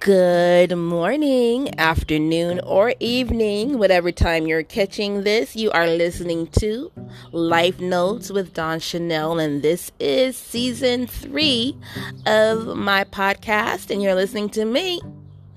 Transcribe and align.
Good 0.00 0.76
morning, 0.76 1.78
afternoon, 1.78 2.60
or 2.60 2.94
evening, 3.00 3.78
whatever 3.78 4.12
time 4.12 4.46
you're 4.46 4.62
catching 4.62 5.24
this. 5.24 5.56
You 5.56 5.70
are 5.72 5.88
listening 5.88 6.46
to 6.58 6.92
Life 7.32 7.80
Notes 7.80 8.30
with 8.30 8.54
Dawn 8.54 8.78
Chanel, 8.78 9.38
and 9.38 9.62
this 9.62 9.90
is 9.98 10.36
season 10.36 11.06
three 11.06 11.76
of 12.24 12.76
my 12.76 13.04
podcast, 13.04 13.90
and 13.90 14.00
you're 14.02 14.14
listening 14.14 14.48
to 14.50 14.64
me 14.64 15.00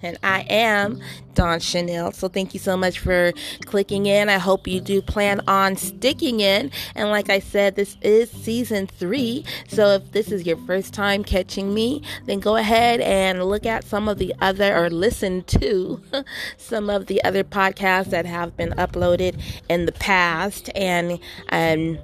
and 0.02 0.18
I 0.24 0.42
am 0.50 1.02
Dawn 1.34 1.60
Chanel. 1.60 2.12
So 2.12 2.28
thank 2.28 2.54
you 2.54 2.60
so 2.60 2.76
much 2.76 3.00
for 3.00 3.32
clicking 3.66 4.06
in. 4.06 4.30
I 4.30 4.38
hope 4.38 4.68
you 4.68 4.80
do 4.82 5.02
plan 5.02 5.42
on 5.48 5.76
sticking 5.76 6.40
in. 6.40 6.72
And 6.96 7.10
like 7.10 7.30
I 7.30 7.40
said, 7.40 7.76
this 7.76 7.98
is 8.02 8.30
season 8.30 8.88
three. 8.88 9.46
So 9.68 9.88
if 9.94 10.12
this 10.12 10.32
is 10.32 10.46
your 10.46 10.58
first 10.66 10.94
time 10.94 11.24
catching 11.24 11.74
me, 11.74 12.02
then 12.26 12.40
go 12.40 12.56
ahead 12.56 13.00
and 13.02 13.44
look 13.46 13.66
at 13.66 13.84
some 13.84 14.10
of 14.10 14.18
the 14.18 14.34
other 14.42 14.76
or 14.76 14.90
listen 14.90 15.44
to 15.44 16.02
some 16.58 16.90
of 16.90 17.06
the 17.08 17.24
other 17.24 17.44
podcasts 17.44 18.10
that 18.10 18.26
have 18.26 18.58
been 18.58 18.72
uploaded 18.72 19.42
in 19.70 19.86
the 19.86 19.92
past 19.92 20.70
and 20.76 21.20
um 21.52 21.98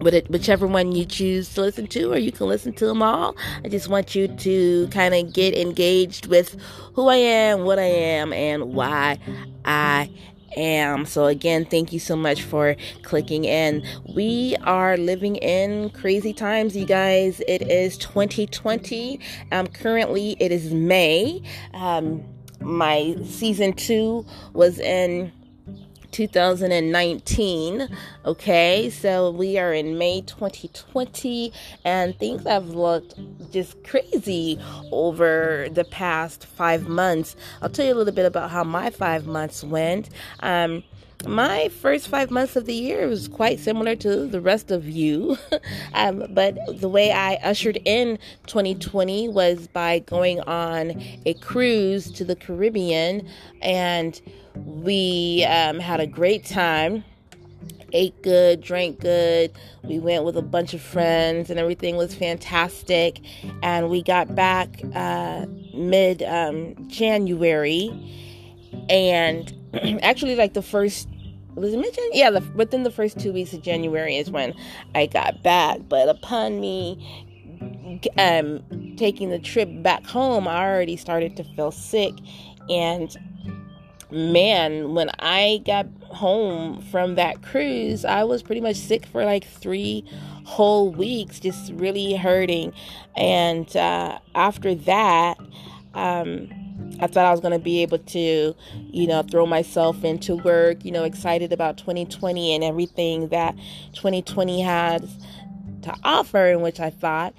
whichever 0.00 0.66
one 0.66 0.92
you 0.92 1.04
choose 1.04 1.52
to 1.54 1.60
listen 1.60 1.86
to, 1.88 2.12
or 2.12 2.18
you 2.18 2.32
can 2.32 2.46
listen 2.46 2.72
to 2.74 2.86
them 2.86 3.02
all. 3.02 3.36
I 3.64 3.68
just 3.68 3.88
want 3.88 4.14
you 4.14 4.28
to 4.28 4.88
kind 4.88 5.14
of 5.14 5.32
get 5.32 5.56
engaged 5.56 6.26
with 6.26 6.56
who 6.94 7.08
I 7.08 7.16
am, 7.16 7.64
what 7.64 7.78
I 7.78 7.84
am, 7.84 8.32
and 8.32 8.74
why 8.74 9.18
I 9.64 10.10
am. 10.56 11.06
So, 11.06 11.26
again, 11.26 11.64
thank 11.64 11.92
you 11.92 11.98
so 11.98 12.16
much 12.16 12.42
for 12.42 12.76
clicking 13.02 13.44
in. 13.44 13.84
We 14.14 14.56
are 14.64 14.96
living 14.96 15.36
in 15.36 15.90
crazy 15.90 16.32
times, 16.32 16.76
you 16.76 16.84
guys. 16.84 17.40
It 17.48 17.62
is 17.62 17.96
2020. 17.98 19.20
Um, 19.50 19.66
currently, 19.66 20.36
it 20.40 20.52
is 20.52 20.72
May. 20.72 21.42
Um, 21.74 22.24
my 22.60 23.16
season 23.24 23.72
two 23.72 24.24
was 24.52 24.78
in 24.78 25.32
2019. 26.12 27.88
Okay, 28.24 28.90
so 28.90 29.30
we 29.30 29.58
are 29.58 29.72
in 29.72 29.98
May 29.98 30.20
2020, 30.20 31.52
and 31.84 32.16
things 32.18 32.46
have 32.46 32.68
looked 32.68 33.14
just 33.50 33.82
crazy 33.82 34.60
over 34.92 35.68
the 35.72 35.84
past 35.84 36.46
five 36.46 36.86
months. 36.86 37.34
I'll 37.60 37.70
tell 37.70 37.86
you 37.86 37.94
a 37.94 37.96
little 37.96 38.14
bit 38.14 38.26
about 38.26 38.50
how 38.50 38.62
my 38.62 38.90
five 38.90 39.26
months 39.26 39.64
went. 39.64 40.10
Um, 40.40 40.84
my 41.26 41.68
first 41.68 42.08
five 42.08 42.30
months 42.30 42.56
of 42.56 42.66
the 42.66 42.74
year 42.74 43.06
was 43.06 43.28
quite 43.28 43.60
similar 43.60 43.94
to 43.96 44.26
the 44.26 44.40
rest 44.40 44.70
of 44.70 44.88
you. 44.88 45.36
um, 45.94 46.26
but 46.30 46.56
the 46.80 46.88
way 46.88 47.12
I 47.12 47.34
ushered 47.36 47.78
in 47.84 48.18
2020 48.46 49.28
was 49.28 49.68
by 49.68 50.00
going 50.00 50.40
on 50.40 51.02
a 51.24 51.34
cruise 51.34 52.10
to 52.12 52.24
the 52.24 52.36
Caribbean, 52.36 53.28
and 53.60 54.20
we 54.54 55.44
um, 55.48 55.78
had 55.78 56.00
a 56.00 56.06
great 56.06 56.44
time. 56.44 57.04
Ate 57.94 58.20
good, 58.22 58.62
drank 58.62 59.00
good. 59.00 59.52
We 59.82 59.98
went 59.98 60.24
with 60.24 60.36
a 60.36 60.42
bunch 60.42 60.72
of 60.72 60.80
friends, 60.80 61.50
and 61.50 61.58
everything 61.58 61.96
was 61.96 62.14
fantastic. 62.14 63.20
And 63.62 63.90
we 63.90 64.02
got 64.02 64.34
back 64.34 64.80
uh, 64.94 65.46
mid 65.74 66.22
um, 66.22 66.88
January, 66.88 67.90
and 68.88 69.52
actually, 70.02 70.36
like 70.36 70.54
the 70.54 70.62
first 70.62 71.06
was 71.54 71.74
it 71.74 71.78
mentioned? 71.78 72.10
Yeah, 72.12 72.30
the, 72.30 72.40
within 72.54 72.82
the 72.82 72.90
first 72.90 73.18
two 73.18 73.32
weeks 73.32 73.52
of 73.52 73.62
January 73.62 74.16
is 74.16 74.30
when 74.30 74.54
I 74.94 75.06
got 75.06 75.42
back. 75.42 75.80
But 75.88 76.08
upon 76.08 76.60
me 76.60 77.38
um, 78.18 78.94
taking 78.96 79.30
the 79.30 79.38
trip 79.38 79.68
back 79.82 80.04
home, 80.04 80.48
I 80.48 80.64
already 80.66 80.96
started 80.96 81.36
to 81.36 81.44
feel 81.44 81.70
sick. 81.70 82.14
And 82.68 83.14
man, 84.10 84.94
when 84.94 85.10
I 85.18 85.62
got 85.64 85.86
home 86.04 86.82
from 86.82 87.14
that 87.16 87.42
cruise, 87.42 88.04
I 88.04 88.24
was 88.24 88.42
pretty 88.42 88.60
much 88.60 88.76
sick 88.76 89.06
for 89.06 89.24
like 89.24 89.44
three 89.44 90.04
whole 90.44 90.90
weeks, 90.90 91.40
just 91.40 91.72
really 91.72 92.14
hurting. 92.14 92.72
And 93.16 93.74
uh, 93.76 94.18
after 94.34 94.74
that, 94.74 95.38
um, 95.94 96.48
I 97.00 97.06
thought 97.06 97.24
I 97.24 97.30
was 97.30 97.40
going 97.40 97.52
to 97.52 97.58
be 97.58 97.82
able 97.82 97.98
to, 97.98 98.54
you 98.74 99.06
know, 99.06 99.22
throw 99.22 99.46
myself 99.46 100.04
into 100.04 100.36
work, 100.36 100.84
you 100.84 100.92
know, 100.92 101.04
excited 101.04 101.52
about 101.52 101.76
2020 101.76 102.54
and 102.54 102.62
everything 102.62 103.28
that 103.28 103.56
2020 103.94 104.60
has 104.60 105.18
to 105.82 105.94
offer, 106.04 106.46
in 106.46 106.60
which 106.60 106.80
I 106.80 106.90
thought. 106.90 107.34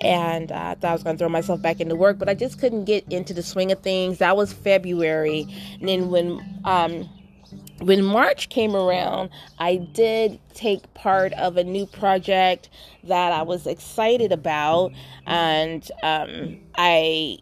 And 0.00 0.50
uh, 0.50 0.56
I 0.56 0.74
thought 0.74 0.90
I 0.90 0.92
was 0.92 1.02
going 1.04 1.16
to 1.16 1.18
throw 1.18 1.28
myself 1.28 1.62
back 1.62 1.80
into 1.80 1.94
work, 1.94 2.18
but 2.18 2.28
I 2.28 2.34
just 2.34 2.58
couldn't 2.58 2.84
get 2.84 3.04
into 3.10 3.32
the 3.32 3.42
swing 3.42 3.70
of 3.70 3.80
things. 3.80 4.18
That 4.18 4.36
was 4.36 4.52
February. 4.52 5.46
And 5.78 5.88
then 5.88 6.10
when, 6.10 6.60
um, 6.64 7.08
when 7.78 8.04
March 8.04 8.48
came 8.48 8.74
around, 8.74 9.30
I 9.58 9.76
did 9.76 10.40
take 10.54 10.92
part 10.94 11.32
of 11.34 11.56
a 11.56 11.64
new 11.64 11.86
project 11.86 12.68
that 13.04 13.32
I 13.32 13.42
was 13.42 13.66
excited 13.66 14.32
about, 14.32 14.92
and 15.26 15.88
um, 16.02 16.58
I 16.76 17.38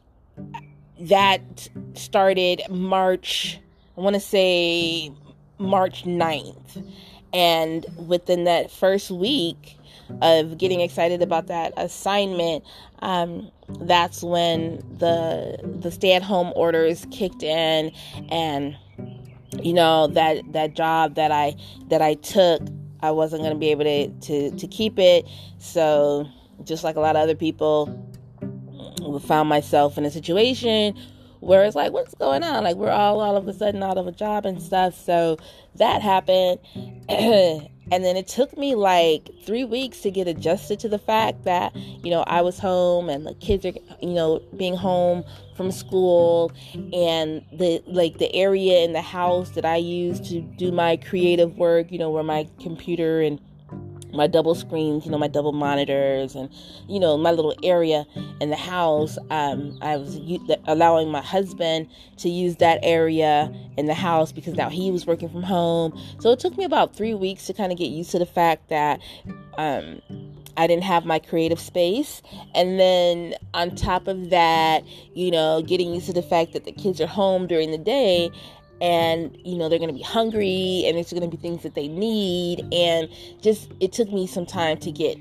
that 1.00 1.68
started 1.94 2.62
March, 2.70 3.58
I 3.96 4.00
want 4.00 4.14
to 4.14 4.20
say 4.20 5.12
March 5.58 6.04
9th. 6.04 6.86
And 7.32 7.86
within 7.96 8.44
that 8.44 8.70
first 8.70 9.10
week 9.10 9.78
of 10.20 10.58
getting 10.58 10.80
excited 10.80 11.22
about 11.22 11.46
that 11.46 11.72
assignment, 11.76 12.64
um, 13.00 13.50
that's 13.80 14.22
when 14.22 14.76
the 14.98 15.58
the 15.80 15.90
stay 15.90 16.12
at 16.12 16.22
home 16.22 16.52
orders 16.54 17.06
kicked 17.10 17.42
in 17.42 17.90
and 18.30 18.76
you 19.62 19.72
know 19.72 20.06
that 20.08 20.40
that 20.52 20.74
job 20.74 21.14
that 21.14 21.32
I 21.32 21.56
that 21.88 22.02
I 22.02 22.14
took 22.14 22.62
I 23.00 23.10
wasn't 23.10 23.42
going 23.42 23.54
to 23.54 23.58
be 23.58 23.70
able 23.70 23.84
to, 23.84 24.08
to 24.08 24.50
to 24.50 24.66
keep 24.66 24.98
it 24.98 25.26
so 25.58 26.26
just 26.64 26.84
like 26.84 26.96
a 26.96 27.00
lot 27.00 27.16
of 27.16 27.22
other 27.22 27.34
people 27.34 28.11
found 29.20 29.48
myself 29.48 29.98
in 29.98 30.04
a 30.04 30.10
situation 30.10 30.96
where 31.40 31.64
it's 31.64 31.74
like, 31.74 31.92
what's 31.92 32.14
going 32.14 32.44
on? 32.44 32.62
Like, 32.62 32.76
we're 32.76 32.90
all 32.90 33.20
all 33.20 33.36
of 33.36 33.48
a 33.48 33.52
sudden 33.52 33.82
out 33.82 33.98
of 33.98 34.06
a 34.06 34.12
job 34.12 34.46
and 34.46 34.62
stuff. 34.62 34.94
So 34.94 35.38
that 35.74 36.00
happened. 36.00 36.60
and 37.08 38.04
then 38.04 38.16
it 38.16 38.28
took 38.28 38.56
me 38.56 38.76
like 38.76 39.28
three 39.44 39.64
weeks 39.64 40.00
to 40.02 40.10
get 40.12 40.28
adjusted 40.28 40.78
to 40.80 40.88
the 40.88 41.00
fact 41.00 41.42
that, 41.44 41.74
you 41.74 42.10
know, 42.10 42.22
I 42.28 42.42
was 42.42 42.60
home 42.60 43.08
and 43.08 43.26
the 43.26 43.34
kids 43.34 43.66
are, 43.66 43.72
you 44.00 44.14
know, 44.14 44.40
being 44.56 44.76
home 44.76 45.24
from 45.56 45.72
school 45.72 46.52
and 46.74 47.44
the 47.52 47.82
like 47.88 48.18
the 48.18 48.32
area 48.34 48.84
in 48.84 48.92
the 48.92 49.02
house 49.02 49.50
that 49.50 49.64
I 49.64 49.76
use 49.76 50.20
to 50.30 50.40
do 50.40 50.70
my 50.70 50.96
creative 50.96 51.58
work, 51.58 51.90
you 51.90 51.98
know, 51.98 52.10
where 52.10 52.22
my 52.22 52.48
computer 52.60 53.20
and 53.20 53.40
my 54.12 54.26
double 54.26 54.54
screens, 54.54 55.04
you 55.04 55.10
know, 55.10 55.18
my 55.18 55.28
double 55.28 55.52
monitors, 55.52 56.34
and 56.34 56.48
you 56.88 57.00
know, 57.00 57.16
my 57.16 57.30
little 57.30 57.54
area 57.62 58.06
in 58.40 58.50
the 58.50 58.56
house. 58.56 59.18
Um, 59.30 59.78
I 59.80 59.96
was 59.96 60.20
allowing 60.66 61.10
my 61.10 61.22
husband 61.22 61.88
to 62.18 62.28
use 62.28 62.56
that 62.56 62.80
area 62.82 63.52
in 63.76 63.86
the 63.86 63.94
house 63.94 64.32
because 64.32 64.54
now 64.54 64.68
he 64.68 64.90
was 64.90 65.06
working 65.06 65.28
from 65.28 65.42
home. 65.42 65.98
So 66.20 66.30
it 66.30 66.38
took 66.38 66.56
me 66.56 66.64
about 66.64 66.94
three 66.94 67.14
weeks 67.14 67.46
to 67.46 67.52
kind 67.52 67.72
of 67.72 67.78
get 67.78 67.90
used 67.90 68.10
to 68.12 68.18
the 68.18 68.26
fact 68.26 68.68
that 68.68 69.00
um, 69.58 70.00
I 70.56 70.66
didn't 70.66 70.84
have 70.84 71.04
my 71.04 71.18
creative 71.18 71.60
space. 71.60 72.22
And 72.54 72.78
then 72.78 73.34
on 73.54 73.74
top 73.74 74.06
of 74.06 74.30
that, 74.30 74.84
you 75.14 75.30
know, 75.30 75.62
getting 75.62 75.94
used 75.94 76.06
to 76.06 76.12
the 76.12 76.22
fact 76.22 76.52
that 76.52 76.64
the 76.64 76.72
kids 76.72 77.00
are 77.00 77.06
home 77.06 77.46
during 77.46 77.70
the 77.70 77.78
day 77.78 78.30
and 78.82 79.38
you 79.44 79.56
know 79.56 79.68
they're 79.68 79.78
going 79.78 79.88
to 79.88 79.96
be 79.96 80.02
hungry 80.02 80.82
and 80.86 80.96
there's 80.96 81.12
going 81.12 81.22
to 81.22 81.34
be 81.34 81.40
things 81.40 81.62
that 81.62 81.74
they 81.74 81.88
need 81.88 82.66
and 82.72 83.08
just 83.40 83.70
it 83.80 83.92
took 83.92 84.12
me 84.12 84.26
some 84.26 84.44
time 84.44 84.76
to 84.76 84.90
get 84.90 85.16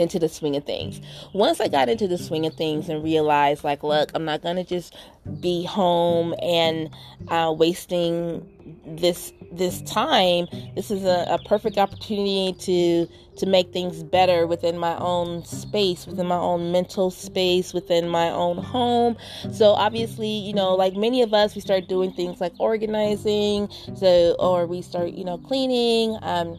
into 0.00 0.18
the 0.18 0.28
swing 0.28 0.56
of 0.56 0.64
things. 0.64 1.00
Once 1.32 1.60
I 1.60 1.68
got 1.68 1.88
into 1.88 2.08
the 2.08 2.18
swing 2.18 2.46
of 2.46 2.54
things 2.54 2.88
and 2.88 3.04
realized, 3.04 3.62
like, 3.62 3.82
look, 3.82 4.10
I'm 4.14 4.24
not 4.24 4.42
gonna 4.42 4.64
just 4.64 4.96
be 5.40 5.64
home 5.64 6.34
and 6.42 6.90
uh, 7.28 7.54
wasting 7.56 8.46
this 8.86 9.32
this 9.52 9.82
time. 9.82 10.46
This 10.74 10.90
is 10.90 11.04
a, 11.04 11.26
a 11.28 11.38
perfect 11.46 11.76
opportunity 11.78 12.54
to 12.60 13.06
to 13.36 13.46
make 13.46 13.72
things 13.72 14.02
better 14.02 14.46
within 14.46 14.78
my 14.78 14.96
own 14.98 15.44
space, 15.44 16.06
within 16.06 16.26
my 16.26 16.36
own 16.36 16.72
mental 16.72 17.10
space, 17.10 17.72
within 17.72 18.08
my 18.08 18.28
own 18.30 18.58
home. 18.58 19.16
So 19.52 19.70
obviously, 19.72 20.28
you 20.28 20.52
know, 20.52 20.74
like 20.74 20.94
many 20.94 21.22
of 21.22 21.32
us, 21.32 21.54
we 21.54 21.60
start 21.60 21.88
doing 21.88 22.12
things 22.12 22.40
like 22.40 22.52
organizing, 22.58 23.68
so 23.96 24.36
or 24.38 24.66
we 24.66 24.82
start, 24.82 25.10
you 25.12 25.24
know, 25.24 25.38
cleaning. 25.38 26.18
Um, 26.22 26.58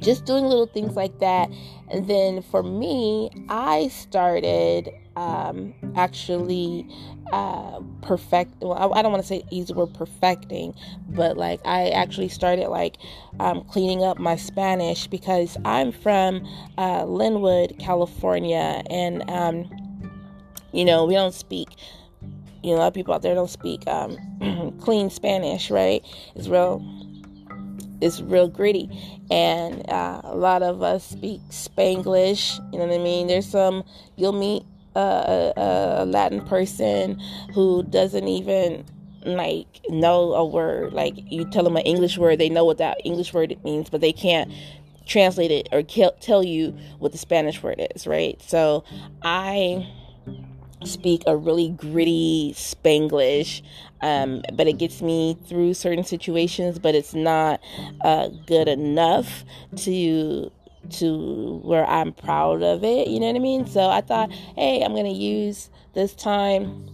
just 0.00 0.24
doing 0.24 0.44
little 0.44 0.66
things 0.66 0.96
like 0.96 1.18
that. 1.20 1.50
And 1.90 2.08
then 2.08 2.42
for 2.42 2.62
me, 2.62 3.30
I 3.48 3.88
started 3.88 4.90
um, 5.16 5.74
actually 5.94 6.86
uh, 7.32 7.80
perfect. 8.02 8.54
Well, 8.62 8.72
I, 8.74 8.98
I 8.98 9.02
don't 9.02 9.12
want 9.12 9.22
to 9.22 9.28
say 9.28 9.42
the 9.50 9.74
word 9.74 9.94
perfecting, 9.94 10.74
but 11.10 11.36
like 11.36 11.60
I 11.64 11.90
actually 11.90 12.28
started 12.28 12.68
like 12.68 12.96
um, 13.40 13.64
cleaning 13.64 14.02
up 14.04 14.18
my 14.18 14.36
Spanish 14.36 15.06
because 15.06 15.56
I'm 15.64 15.92
from 15.92 16.46
uh, 16.78 17.02
Lynwood, 17.04 17.78
California, 17.78 18.82
and 18.90 19.28
um, 19.30 19.70
You 20.72 20.84
know, 20.84 21.04
we 21.04 21.14
don't 21.14 21.34
speak. 21.34 21.68
You 22.62 22.70
know, 22.72 22.76
a 22.76 22.80
lot 22.80 22.86
of 22.88 22.94
people 22.94 23.12
out 23.14 23.22
there 23.22 23.34
don't 23.34 23.50
speak 23.50 23.86
um, 23.86 24.16
clean 24.80 25.10
Spanish, 25.10 25.70
right? 25.70 26.02
It's 26.34 26.48
real. 26.48 26.82
It's 28.02 28.20
real 28.20 28.48
gritty, 28.48 28.90
and 29.30 29.88
uh, 29.88 30.20
a 30.24 30.34
lot 30.34 30.62
of 30.62 30.82
us 30.82 31.04
speak 31.04 31.40
Spanglish. 31.50 32.58
You 32.72 32.78
know 32.78 32.86
what 32.86 32.94
I 32.94 33.02
mean? 33.02 33.28
There's 33.28 33.48
some 33.48 33.84
you'll 34.16 34.32
meet 34.32 34.64
a, 34.94 35.52
a, 35.56 36.04
Latin 36.04 36.44
person 36.46 37.18
who 37.54 37.82
doesn't 37.84 38.28
even 38.28 38.84
like 39.24 39.80
know 39.88 40.34
a 40.34 40.44
word. 40.44 40.92
Like 40.92 41.14
you 41.30 41.48
tell 41.50 41.64
them 41.64 41.76
an 41.76 41.82
English 41.82 42.18
word, 42.18 42.38
they 42.38 42.48
know 42.48 42.64
what 42.64 42.78
that 42.78 42.98
English 43.04 43.32
word 43.32 43.52
it 43.52 43.64
means, 43.64 43.88
but 43.88 44.00
they 44.00 44.12
can't 44.12 44.50
translate 45.06 45.50
it 45.50 45.68
or 45.72 45.82
tell 45.82 46.44
you 46.44 46.76
what 46.98 47.12
the 47.12 47.18
Spanish 47.18 47.62
word 47.62 47.86
is, 47.94 48.06
right? 48.06 48.40
So 48.42 48.84
I 49.22 49.88
speak 50.84 51.22
a 51.26 51.36
really 51.36 51.70
gritty 51.70 52.54
Spanglish, 52.56 53.62
um, 54.00 54.42
but 54.54 54.66
it 54.66 54.78
gets 54.78 55.02
me 55.02 55.36
through 55.46 55.74
certain 55.74 56.04
situations, 56.04 56.78
but 56.78 56.94
it's 56.94 57.14
not 57.14 57.60
uh, 58.02 58.28
good 58.46 58.68
enough 58.68 59.44
to 59.76 60.50
to 60.90 61.60
where 61.62 61.86
I'm 61.86 62.12
proud 62.12 62.62
of 62.62 62.82
it. 62.82 63.06
You 63.06 63.20
know 63.20 63.26
what 63.26 63.36
I 63.36 63.40
mean? 63.40 63.66
So 63.66 63.88
I 63.88 64.00
thought, 64.00 64.32
hey, 64.56 64.82
I'm 64.82 64.94
gonna 64.94 65.10
use 65.10 65.70
this 65.94 66.14
time 66.14 66.88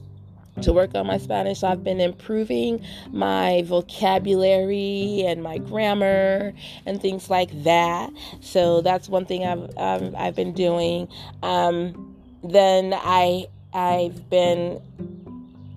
to 0.62 0.72
work 0.72 0.94
on 0.94 1.06
my 1.06 1.18
Spanish. 1.18 1.62
I've 1.62 1.84
been 1.84 2.00
improving 2.00 2.84
my 3.10 3.62
vocabulary 3.66 5.24
and 5.26 5.42
my 5.42 5.58
grammar 5.58 6.52
and 6.84 7.00
things 7.00 7.30
like 7.30 7.50
that. 7.64 8.10
So 8.40 8.80
that's 8.80 9.08
one 9.08 9.24
thing 9.24 9.44
I've 9.44 9.70
um, 9.76 10.14
I've 10.16 10.34
been 10.34 10.52
doing. 10.52 11.08
Um, 11.42 12.16
then 12.42 12.94
I 12.94 13.46
I've 13.78 14.28
been 14.28 14.80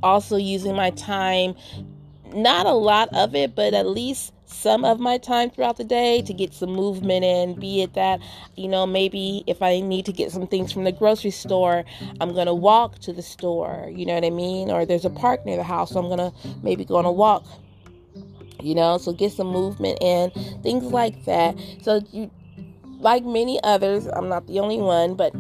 also 0.01 0.35
using 0.35 0.75
my 0.75 0.89
time, 0.91 1.55
not 2.33 2.65
a 2.65 2.73
lot 2.73 3.09
of 3.13 3.35
it, 3.35 3.55
but 3.55 3.75
at 3.75 3.85
least 3.85 4.33
some 4.47 4.83
of 4.83 4.99
my 4.99 5.19
time 5.19 5.51
throughout 5.51 5.77
the 5.77 5.83
day 5.83 6.23
to 6.23 6.33
get 6.33 6.51
some 6.53 6.71
movement 6.71 7.23
in. 7.23 7.59
Be 7.59 7.83
it 7.83 7.93
that, 7.93 8.19
you 8.55 8.67
know, 8.67 8.87
maybe 8.87 9.43
if 9.45 9.61
I 9.61 9.81
need 9.81 10.05
to 10.07 10.11
get 10.11 10.31
some 10.31 10.47
things 10.47 10.71
from 10.71 10.83
the 10.83 10.91
grocery 10.91 11.29
store, 11.29 11.85
I'm 12.19 12.33
going 12.33 12.47
to 12.47 12.55
walk 12.55 12.97
to 12.99 13.13
the 13.13 13.21
store, 13.21 13.89
you 13.93 14.05
know 14.07 14.15
what 14.15 14.25
I 14.25 14.31
mean? 14.31 14.71
Or 14.71 14.83
there's 14.83 15.05
a 15.05 15.09
park 15.11 15.45
near 15.45 15.57
the 15.57 15.63
house, 15.63 15.91
so 15.91 15.99
I'm 15.99 16.07
going 16.07 16.31
to 16.31 16.33
maybe 16.63 16.83
go 16.83 16.95
on 16.95 17.05
a 17.05 17.11
walk, 17.11 17.45
you 18.59 18.73
know, 18.73 18.97
so 18.97 19.13
get 19.13 19.31
some 19.31 19.47
movement 19.47 19.99
in, 20.01 20.31
things 20.63 20.85
like 20.85 21.25
that. 21.25 21.55
So, 21.83 22.01
you, 22.11 22.31
like 22.99 23.23
many 23.23 23.61
others, 23.63 24.07
I'm 24.07 24.27
not 24.27 24.47
the 24.47 24.59
only 24.59 24.77
one, 24.79 25.13
but 25.15 25.33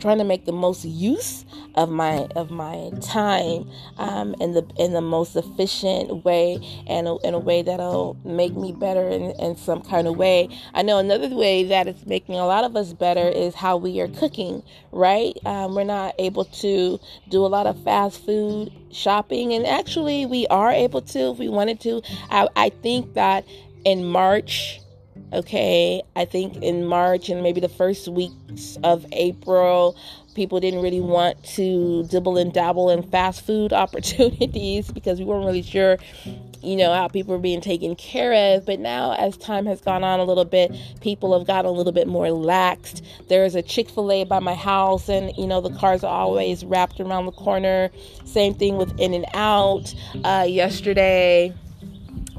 trying 0.00 0.18
to 0.18 0.24
make 0.24 0.44
the 0.44 0.52
most 0.52 0.84
use 0.84 1.44
of 1.74 1.90
my 1.90 2.26
of 2.34 2.50
my 2.50 2.90
time 3.00 3.70
um, 3.98 4.34
in 4.40 4.54
the 4.54 4.66
in 4.78 4.92
the 4.92 5.00
most 5.00 5.36
efficient 5.36 6.24
way 6.24 6.58
and 6.86 7.06
in 7.22 7.34
a 7.34 7.38
way 7.38 7.62
that'll 7.62 8.16
make 8.24 8.54
me 8.56 8.72
better 8.72 9.08
in, 9.08 9.30
in 9.40 9.56
some 9.56 9.82
kind 9.82 10.08
of 10.08 10.16
way. 10.16 10.48
I 10.74 10.82
know 10.82 10.98
another 10.98 11.28
way 11.28 11.64
that 11.64 11.86
it's 11.86 12.06
making 12.06 12.36
a 12.36 12.46
lot 12.46 12.64
of 12.64 12.76
us 12.76 12.92
better 12.92 13.28
is 13.28 13.54
how 13.54 13.76
we 13.76 14.00
are 14.00 14.08
cooking. 14.08 14.62
Right, 14.92 15.36
um, 15.44 15.74
we're 15.74 15.84
not 15.84 16.14
able 16.18 16.46
to 16.46 16.98
do 17.28 17.44
a 17.44 17.48
lot 17.48 17.66
of 17.66 17.82
fast 17.84 18.24
food 18.24 18.72
shopping, 18.90 19.52
and 19.52 19.66
actually 19.66 20.26
we 20.26 20.46
are 20.48 20.70
able 20.72 21.02
to 21.02 21.30
if 21.30 21.38
we 21.38 21.48
wanted 21.48 21.80
to. 21.80 22.02
I, 22.30 22.48
I 22.56 22.68
think 22.70 23.14
that 23.14 23.44
in 23.84 24.04
March 24.04 24.80
Okay, 25.32 26.02
I 26.16 26.24
think 26.24 26.56
in 26.56 26.84
March 26.84 27.28
and 27.28 27.40
maybe 27.40 27.60
the 27.60 27.68
first 27.68 28.08
weeks 28.08 28.76
of 28.82 29.06
April, 29.12 29.96
people 30.34 30.58
didn't 30.58 30.82
really 30.82 31.00
want 31.00 31.42
to 31.44 32.04
dibble 32.08 32.36
and 32.36 32.52
dabble 32.52 32.90
in 32.90 33.04
fast 33.04 33.46
food 33.46 33.72
opportunities 33.84 34.90
because 34.90 35.20
we 35.20 35.24
weren't 35.24 35.46
really 35.46 35.62
sure, 35.62 35.98
you 36.62 36.74
know, 36.74 36.92
how 36.92 37.06
people 37.06 37.32
were 37.32 37.40
being 37.40 37.60
taken 37.60 37.94
care 37.94 38.56
of. 38.56 38.66
But 38.66 38.80
now, 38.80 39.12
as 39.12 39.36
time 39.36 39.66
has 39.66 39.80
gone 39.80 40.02
on 40.02 40.18
a 40.18 40.24
little 40.24 40.44
bit, 40.44 40.74
people 41.00 41.38
have 41.38 41.46
gotten 41.46 41.70
a 41.70 41.72
little 41.72 41.92
bit 41.92 42.08
more 42.08 42.26
laxed. 42.26 43.00
There 43.28 43.44
is 43.44 43.54
a 43.54 43.62
Chick 43.62 43.88
fil 43.88 44.10
A 44.10 44.24
by 44.24 44.40
my 44.40 44.54
house, 44.54 45.08
and, 45.08 45.32
you 45.36 45.46
know, 45.46 45.60
the 45.60 45.70
cars 45.78 46.02
are 46.02 46.12
always 46.12 46.64
wrapped 46.64 46.98
around 46.98 47.26
the 47.26 47.32
corner. 47.32 47.90
Same 48.24 48.54
thing 48.54 48.76
with 48.76 48.98
In 48.98 49.14
and 49.14 49.26
Out. 49.32 49.94
Uh, 50.24 50.44
yesterday, 50.48 51.54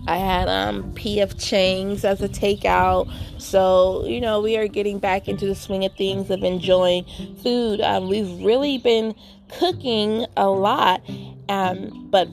I 0.07 0.17
had 0.17 0.49
um, 0.49 0.93
PF 0.93 1.39
Chang's 1.39 2.03
as 2.03 2.21
a 2.21 2.29
takeout. 2.29 3.11
So, 3.37 4.05
you 4.05 4.19
know, 4.19 4.41
we 4.41 4.57
are 4.57 4.67
getting 4.67 4.99
back 4.99 5.27
into 5.27 5.45
the 5.45 5.55
swing 5.55 5.85
of 5.85 5.93
things 5.93 6.29
of 6.29 6.43
enjoying 6.43 7.05
food. 7.43 7.81
Um, 7.81 8.09
we've 8.09 8.43
really 8.43 8.77
been 8.77 9.13
cooking 9.59 10.25
a 10.37 10.49
lot. 10.49 11.01
Um, 11.49 12.07
but 12.09 12.27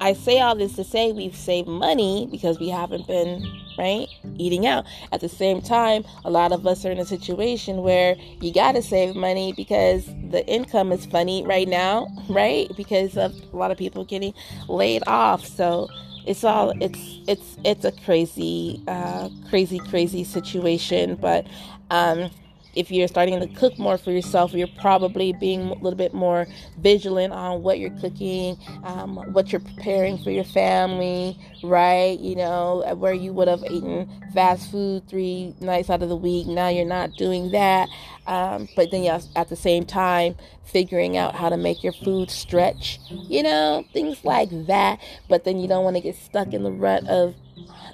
I 0.00 0.12
say 0.12 0.40
all 0.40 0.54
this 0.54 0.74
to 0.74 0.84
say 0.84 1.12
we've 1.12 1.36
saved 1.36 1.68
money 1.68 2.28
because 2.30 2.58
we 2.58 2.68
haven't 2.68 3.06
been, 3.06 3.44
right, 3.78 4.08
eating 4.36 4.66
out. 4.66 4.84
At 5.12 5.20
the 5.20 5.28
same 5.28 5.60
time, 5.60 6.04
a 6.24 6.30
lot 6.30 6.52
of 6.52 6.66
us 6.66 6.84
are 6.84 6.90
in 6.90 6.98
a 6.98 7.04
situation 7.04 7.78
where 7.78 8.16
you 8.40 8.52
got 8.52 8.72
to 8.72 8.82
save 8.82 9.14
money 9.14 9.52
because 9.56 10.06
the 10.30 10.44
income 10.46 10.90
is 10.90 11.06
funny 11.06 11.44
right 11.46 11.68
now, 11.68 12.08
right? 12.28 12.70
Because 12.76 13.16
of 13.16 13.34
a 13.52 13.56
lot 13.56 13.70
of 13.70 13.78
people 13.78 14.04
getting 14.04 14.34
laid 14.68 15.02
off. 15.06 15.44
So, 15.44 15.88
it's 16.26 16.44
all 16.44 16.72
it's 16.80 17.20
it's 17.28 17.56
it's 17.64 17.84
a 17.84 17.92
crazy 18.04 18.82
uh, 18.88 19.28
crazy 19.50 19.78
crazy 19.78 20.24
situation 20.24 21.16
but 21.16 21.46
um, 21.90 22.30
if 22.74 22.90
you're 22.90 23.08
starting 23.08 23.40
to 23.40 23.46
cook 23.48 23.78
more 23.78 23.98
for 23.98 24.10
yourself, 24.10 24.52
you're 24.52 24.68
probably 24.80 25.32
being 25.32 25.62
a 25.62 25.74
little 25.74 25.96
bit 25.96 26.14
more 26.14 26.46
vigilant 26.78 27.32
on 27.32 27.62
what 27.62 27.78
you're 27.78 27.90
cooking, 28.00 28.56
um, 28.84 29.16
what 29.32 29.52
you're 29.52 29.60
preparing 29.60 30.18
for 30.18 30.30
your 30.30 30.44
family, 30.44 31.38
right? 31.62 32.18
You 32.20 32.36
know, 32.36 32.84
where 32.98 33.14
you 33.14 33.32
would 33.32 33.48
have 33.48 33.64
eaten 33.70 34.08
fast 34.34 34.70
food 34.70 35.08
three 35.08 35.54
nights 35.60 35.90
out 35.90 36.02
of 36.02 36.08
the 36.08 36.16
week, 36.16 36.46
now 36.46 36.68
you're 36.68 36.84
not 36.86 37.12
doing 37.16 37.50
that. 37.52 37.88
Um, 38.26 38.68
but 38.74 38.90
then 38.90 39.02
you 39.04 39.18
at 39.36 39.48
the 39.48 39.56
same 39.56 39.84
time 39.84 40.36
figuring 40.64 41.16
out 41.16 41.34
how 41.34 41.48
to 41.48 41.56
make 41.56 41.82
your 41.82 41.92
food 41.92 42.30
stretch, 42.30 42.98
you 43.10 43.42
know, 43.42 43.84
things 43.92 44.24
like 44.24 44.48
that. 44.66 44.98
But 45.28 45.44
then 45.44 45.58
you 45.58 45.68
don't 45.68 45.84
want 45.84 45.96
to 45.96 46.02
get 46.02 46.16
stuck 46.16 46.52
in 46.52 46.62
the 46.62 46.72
rut 46.72 47.06
of 47.06 47.34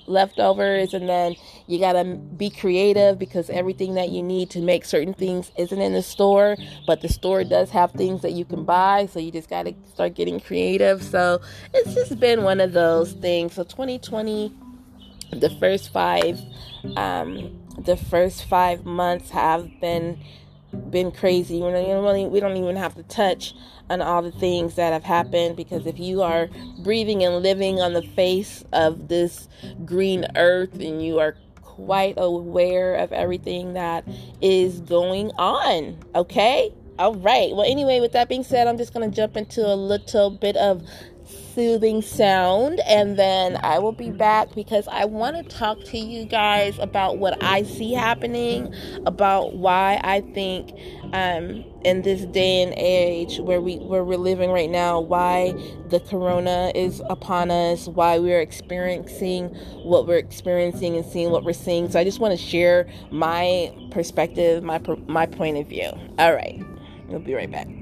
leftovers 0.06 0.94
and 0.94 1.09
then 1.09 1.35
you 1.67 1.79
got 1.79 1.93
to 1.93 2.05
be 2.05 2.50
creative 2.50 3.19
because 3.19 3.49
everything 3.50 3.94
that 3.94 4.11
you 4.11 4.23
need 4.23 4.50
to 4.50 4.61
make 4.61 4.85
certain 4.85 5.15
things 5.15 5.53
isn't 5.56 5.81
in 5.81 5.93
the 5.93 6.03
store 6.03 6.56
but 6.87 7.01
the 7.01 7.08
store 7.08 7.44
does 7.44 7.70
have 7.70 7.93
things 7.93 8.22
that 8.22 8.32
you 8.32 8.44
can 8.44 8.65
buy 8.65 9.06
so 9.06 9.19
you 9.20 9.31
just 9.31 9.49
got 9.49 9.65
to 9.65 9.75
start 9.93 10.15
getting 10.15 10.41
creative 10.41 11.03
so 11.03 11.41
it's 11.72 11.94
just 11.94 12.19
been 12.19 12.43
one 12.43 12.60
of 12.60 12.72
those 12.72 13.13
things 13.13 13.55
so 13.55 13.63
2020 13.63 14.53
the 15.32 15.51
first 15.60 15.93
five 15.93 16.41
um 16.96 17.59
the 17.79 17.96
first 17.96 18.44
five 18.44 18.84
months 18.84 19.31
have 19.31 19.81
been 19.81 20.19
been 20.91 21.10
crazy. 21.10 21.55
We 21.55 21.70
don't, 21.70 22.05
really, 22.05 22.27
we 22.27 22.39
don't 22.39 22.56
even 22.56 22.77
have 22.77 22.94
to 22.94 23.03
touch 23.03 23.55
on 23.89 24.00
all 24.00 24.22
the 24.22 24.31
things 24.31 24.77
that 24.77 24.93
have 24.93 25.03
happened 25.03 25.56
because 25.56 25.84
if 25.84 25.98
you 25.98 26.22
are 26.22 26.48
breathing 26.79 27.24
and 27.24 27.43
living 27.43 27.81
on 27.81 27.93
the 27.93 28.03
face 28.03 28.65
of 28.72 29.08
this 29.08 29.48
green 29.84 30.27
earth 30.36 30.74
and 30.74 31.05
you 31.05 31.19
are 31.19 31.36
quite 31.62 32.15
aware 32.17 32.94
of 32.94 33.12
everything 33.12 33.72
that 33.72 34.05
is 34.41 34.81
going 34.81 35.31
on, 35.39 35.98
okay? 36.15 36.72
All 36.98 37.17
right. 37.17 37.50
Well, 37.50 37.69
anyway, 37.69 38.00
with 38.00 38.12
that 38.12 38.29
being 38.29 38.44
said, 38.44 38.69
I'm 38.69 38.77
just 38.77 38.93
going 38.93 39.10
to 39.10 39.17
jump 39.17 39.36
into 39.36 39.67
a 39.67 39.74
little 39.74 40.31
bit 40.31 40.56
of 40.56 40.86
soothing 41.31 42.03
sound 42.03 42.81
and 42.87 43.19
then 43.19 43.58
I 43.63 43.79
will 43.79 43.93
be 43.93 44.10
back 44.10 44.55
because 44.55 44.87
I 44.89 45.05
want 45.05 45.37
to 45.37 45.43
talk 45.43 45.82
to 45.84 45.99
you 45.99 46.25
guys 46.25 46.79
about 46.79 47.19
what 47.19 47.43
I 47.43 47.63
see 47.65 47.93
happening, 47.93 48.72
about 49.06 49.55
why 49.55 50.01
I 50.03 50.20
think 50.20 50.72
um, 51.13 51.65
in 51.84 52.03
this 52.03 52.25
day 52.27 52.63
and 52.63 52.75
age 52.77 53.39
where 53.41 53.60
we 53.60 53.77
where 53.79 54.05
we're 54.05 54.17
living 54.17 54.51
right 54.51 54.70
now, 54.70 55.01
why 55.01 55.53
the 55.89 56.01
corona 56.01 56.72
is 56.75 57.03
upon 57.10 57.51
us, 57.51 57.89
why 57.89 58.19
we're 58.19 58.41
experiencing 58.41 59.49
what 59.82 60.06
we're 60.06 60.19
experiencing 60.19 60.96
and 60.96 61.05
seeing 61.05 61.31
what 61.31 61.44
we're 61.44 61.53
seeing. 61.53 61.91
So 61.91 61.99
I 61.99 62.05
just 62.05 62.20
want 62.20 62.39
to 62.39 62.44
share 62.44 62.89
my 63.10 63.75
perspective, 63.91 64.63
my 64.63 64.81
my 65.06 65.27
point 65.27 65.56
of 65.58 65.69
view. 65.69 65.91
All 66.19 66.34
right. 66.34 66.63
We'll 67.08 67.19
be 67.19 67.34
right 67.34 67.51
back. 67.51 67.80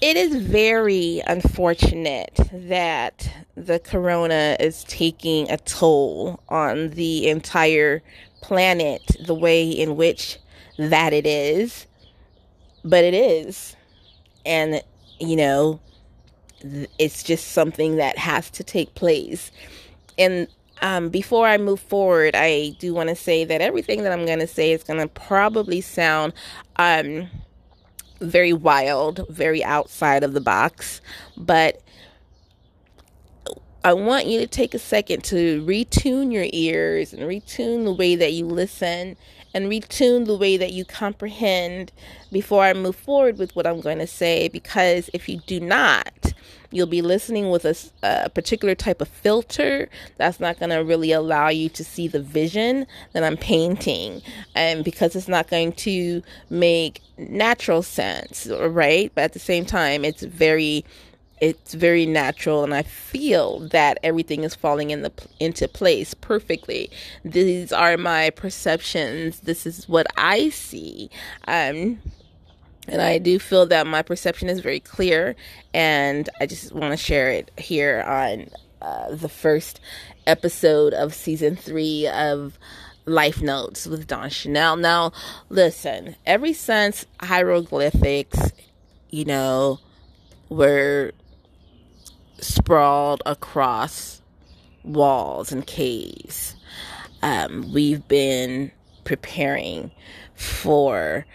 It 0.00 0.16
is 0.16 0.36
very 0.36 1.22
unfortunate 1.26 2.38
that 2.52 3.30
the 3.56 3.78
corona 3.78 4.56
is 4.58 4.84
taking 4.84 5.50
a 5.50 5.58
toll 5.58 6.40
on 6.48 6.90
the 6.90 7.28
entire 7.28 8.02
planet 8.40 9.02
the 9.26 9.34
way 9.34 9.68
in 9.68 9.96
which 9.96 10.38
that 10.78 11.12
it 11.12 11.26
is 11.26 11.86
but 12.84 13.04
it 13.04 13.14
is. 13.14 13.76
And 14.46 14.82
you 15.18 15.36
know 15.36 15.80
it's 16.98 17.22
just 17.22 17.52
something 17.52 17.96
that 17.96 18.18
has 18.18 18.50
to 18.50 18.64
take 18.64 18.94
place. 18.94 19.50
And 20.18 20.46
um, 20.82 21.08
before 21.08 21.46
I 21.46 21.56
move 21.56 21.80
forward, 21.80 22.34
I 22.34 22.76
do 22.78 22.92
want 22.92 23.08
to 23.08 23.16
say 23.16 23.44
that 23.44 23.62
everything 23.62 24.02
that 24.02 24.12
I'm 24.12 24.26
going 24.26 24.40
to 24.40 24.46
say 24.46 24.72
is 24.72 24.82
going 24.82 25.00
to 25.00 25.08
probably 25.08 25.80
sound 25.80 26.34
um, 26.76 27.28
very 28.20 28.52
wild, 28.52 29.26
very 29.28 29.62
outside 29.64 30.22
of 30.22 30.32
the 30.32 30.40
box, 30.40 31.00
but 31.36 31.82
I 33.82 33.94
want 33.94 34.26
you 34.26 34.38
to 34.40 34.46
take 34.46 34.74
a 34.74 34.78
second 34.78 35.24
to 35.24 35.64
retune 35.64 36.32
your 36.32 36.46
ears 36.52 37.14
and 37.14 37.22
retune 37.22 37.84
the 37.84 37.94
way 37.94 38.14
that 38.14 38.32
you 38.34 38.44
listen 38.44 39.16
and 39.54 39.66
retune 39.66 40.26
the 40.26 40.36
way 40.36 40.58
that 40.58 40.72
you 40.72 40.84
comprehend 40.84 41.90
before 42.30 42.62
I 42.62 42.74
move 42.74 42.94
forward 42.94 43.38
with 43.38 43.56
what 43.56 43.66
I'm 43.66 43.80
going 43.80 43.98
to 43.98 44.06
say. 44.06 44.48
Because 44.48 45.08
if 45.14 45.28
you 45.30 45.40
do 45.46 45.60
not, 45.60 46.34
you'll 46.70 46.86
be 46.86 47.02
listening 47.02 47.50
with 47.50 47.64
a, 47.64 47.74
a 48.02 48.30
particular 48.30 48.74
type 48.74 49.00
of 49.00 49.08
filter 49.08 49.88
that's 50.16 50.40
not 50.40 50.58
going 50.58 50.70
to 50.70 50.78
really 50.78 51.12
allow 51.12 51.48
you 51.48 51.68
to 51.70 51.84
see 51.84 52.08
the 52.08 52.20
vision 52.20 52.86
that 53.12 53.24
I'm 53.24 53.36
painting. 53.36 54.22
And 54.54 54.84
because 54.84 55.16
it's 55.16 55.28
not 55.28 55.48
going 55.48 55.72
to 55.72 56.22
make 56.48 57.00
natural 57.18 57.82
sense, 57.82 58.46
right? 58.48 59.10
But 59.14 59.24
at 59.24 59.32
the 59.32 59.38
same 59.38 59.64
time, 59.64 60.04
it's 60.04 60.22
very 60.22 60.84
it's 61.40 61.72
very 61.72 62.04
natural 62.04 62.62
and 62.62 62.74
i 62.74 62.82
feel 62.82 63.60
that 63.68 63.98
everything 64.02 64.44
is 64.44 64.54
falling 64.54 64.90
in 64.90 65.00
the 65.02 65.12
into 65.38 65.66
place 65.66 66.12
perfectly 66.12 66.90
these 67.24 67.72
are 67.72 67.96
my 67.96 68.28
perceptions 68.30 69.40
this 69.40 69.66
is 69.66 69.88
what 69.88 70.06
i 70.18 70.50
see 70.50 71.08
um 71.48 71.98
and 72.88 73.00
I 73.02 73.18
do 73.18 73.38
feel 73.38 73.66
that 73.66 73.86
my 73.86 74.02
perception 74.02 74.48
is 74.48 74.60
very 74.60 74.80
clear, 74.80 75.36
and 75.74 76.28
I 76.40 76.46
just 76.46 76.72
want 76.72 76.92
to 76.92 76.96
share 76.96 77.30
it 77.30 77.50
here 77.58 78.02
on 78.02 78.48
uh, 78.82 79.14
the 79.14 79.28
first 79.28 79.80
episode 80.26 80.94
of 80.94 81.14
season 81.14 81.56
three 81.56 82.06
of 82.08 82.58
Life 83.06 83.40
Notes 83.42 83.86
with 83.86 84.06
Dawn 84.06 84.30
Chanel. 84.30 84.76
Now, 84.76 85.12
listen, 85.48 86.16
ever 86.26 86.52
since 86.52 87.04
hieroglyphics, 87.20 88.52
you 89.10 89.24
know, 89.24 89.80
were 90.48 91.12
sprawled 92.38 93.22
across 93.26 94.22
walls 94.82 95.52
and 95.52 95.66
caves. 95.66 96.56
Um, 97.22 97.72
we've 97.72 98.06
been 98.08 98.72
preparing 99.04 99.90
for 100.34 101.26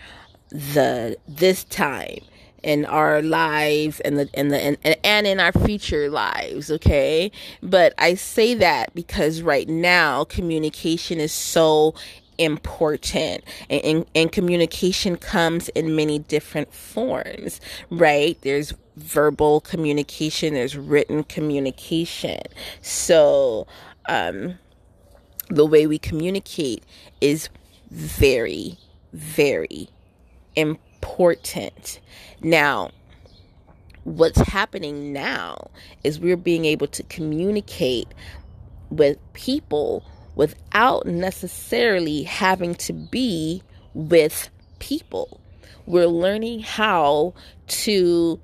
the 0.55 1.17
this 1.27 1.63
time 1.65 2.19
in 2.63 2.85
our 2.85 3.21
lives 3.21 4.00
and 4.01 4.17
the 4.17 4.29
and 4.33 4.51
the 4.51 4.57
and, 4.57 4.77
and 5.03 5.27
in 5.27 5.39
our 5.39 5.51
future 5.51 6.09
lives 6.09 6.71
okay? 6.71 7.31
But 7.62 7.93
i 7.97 8.15
say 8.15 8.53
that 8.55 8.93
because 8.95 9.41
right 9.41 9.67
now 9.67 10.24
communication 10.24 11.19
is 11.19 11.31
so 11.31 11.93
important 12.38 13.43
and, 13.69 13.81
and, 13.85 14.05
and, 14.13 14.31
communication 14.31 15.15
comes 15.15 15.69
in 15.69 15.95
many 15.95 16.19
different 16.19 16.74
forms 16.74 17.62
right? 17.89 18.38
There's 18.41 18.74
verbal 18.95 19.62
communication 19.62 20.53
there's 20.53 20.77
written 20.77 21.24
communication. 21.25 22.41
So 22.81 23.67
um 24.07 24.57
the 25.50 25.65
way 25.65 25.85
we 25.85 26.00
communicate 26.00 26.83
is 27.21 27.50
very 27.91 28.77
very 29.13 29.89
important 30.55 32.00
now 32.41 32.89
what's 34.05 34.39
happening 34.39 35.12
now 35.12 35.69
is 36.03 36.19
we're 36.19 36.38
being 36.38 36.63
able 36.63 36.88
to 36.88 37.03
communicate 37.03 38.07
with 38.89 39.17
people 39.33 40.05
without 40.35 41.05
necessarily 41.07 42.24
having 42.24 42.75
to 42.75 42.93
be 42.93 43.63
with 43.93 44.50
people. 44.79 45.41
We're 45.88 46.07
learning 46.07 46.62
how 46.62 47.33
to 47.67 48.39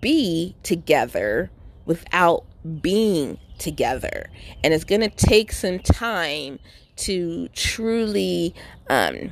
be 0.00 0.56
together 0.64 1.50
without 1.84 2.44
being 2.80 3.38
together. 3.58 4.30
And 4.64 4.74
it's 4.74 4.84
going 4.84 5.02
to 5.02 5.10
take 5.10 5.52
some 5.52 5.78
time 5.78 6.58
to 6.96 7.48
truly 7.48 8.54
um, 8.90 9.30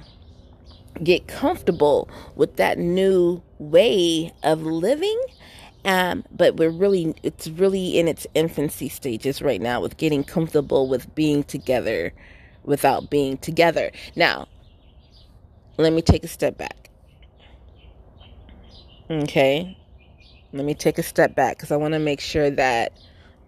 get 1.03 1.27
comfortable 1.27 2.09
with 2.37 2.57
that 2.57 2.79
new 2.79 3.43
way 3.59 4.33
of 4.43 4.63
living 4.63 5.21
um, 5.85 6.25
but 6.31 6.57
we're 6.57 6.71
really, 6.71 7.15
it's 7.23 7.47
really 7.49 7.99
in 7.99 8.09
its 8.09 8.27
infancy 8.35 8.89
stages 8.89 9.43
right 9.43 9.61
now 9.61 9.81
with 9.81 9.99
getting 9.99 10.25
comfortable 10.25 10.89
with 10.89 11.15
being 11.15 11.45
together 11.45 12.13
without 12.63 13.11
being 13.11 13.37
together. 13.37 13.91
Now, 14.17 14.49
let 15.77 15.93
me 15.93 16.01
take 16.01 16.25
a 16.25 16.29
step 16.29 16.57
back. 16.57 16.89
Okay. 19.11 19.77
Let 20.55 20.65
me 20.65 20.75
take 20.75 20.99
a 20.99 21.03
step 21.03 21.35
back 21.35 21.57
because 21.57 21.71
I 21.71 21.77
want 21.77 21.93
to 21.93 22.01
make 22.01 22.21
sure 22.21 22.49
that 22.49 22.93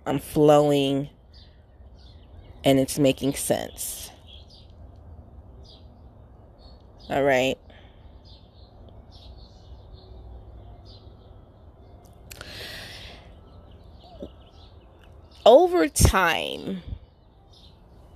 I'm 0.05 0.19
flowing 0.19 1.09
and 2.65 2.79
it's 2.79 2.99
making 2.99 3.35
sense. 3.35 4.11
All 7.09 7.23
right. 7.23 7.59
over 15.47 15.87
time, 15.89 16.83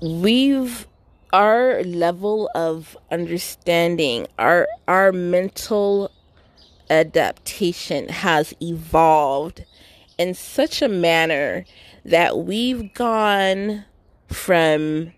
we've 0.02 0.86
our 1.32 1.84
level 1.84 2.50
of 2.56 2.96
understanding, 3.12 4.26
our 4.36 4.66
our 4.88 5.12
mental 5.12 6.10
adaptation 6.90 8.08
has 8.08 8.52
evolved 8.60 9.64
in 10.18 10.34
such 10.34 10.82
a 10.82 10.88
manner 10.88 11.64
that 12.04 12.38
we've 12.38 12.92
gone 12.94 13.84
from 14.26 15.12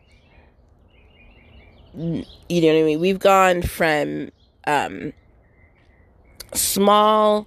you 1.94 2.25
know 2.61 2.68
what 2.68 2.80
I 2.80 2.82
mean? 2.82 3.00
We've 3.00 3.18
gone 3.18 3.62
from 3.62 4.30
um, 4.66 5.12
small 6.54 7.46